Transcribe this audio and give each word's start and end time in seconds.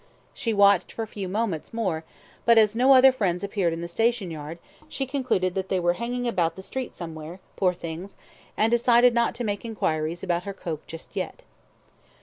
She 0.43 0.51
watched 0.51 0.91
for 0.93 1.03
a 1.03 1.07
few 1.07 1.29
moments 1.29 1.75
more, 1.75 2.03
but 2.43 2.57
as 2.57 2.75
no 2.75 2.95
other 2.95 3.11
friends 3.11 3.43
appeared 3.43 3.71
in 3.71 3.81
the 3.81 3.87
station 3.87 4.31
yard, 4.31 4.57
she 4.89 5.05
concluded 5.05 5.53
that 5.53 5.69
they 5.69 5.79
were 5.79 5.93
hanging 5.93 6.27
about 6.27 6.55
the 6.55 6.63
street 6.63 6.95
somewhere, 6.95 7.39
poor 7.55 7.71
things, 7.75 8.17
and 8.57 8.71
decided 8.71 9.13
not 9.13 9.35
to 9.35 9.43
make 9.43 9.63
inquiries 9.63 10.23
about 10.23 10.41
her 10.41 10.55
coke 10.55 10.87
just 10.87 11.15
yet. 11.15 11.43